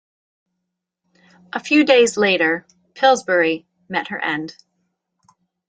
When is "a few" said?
1.53-1.83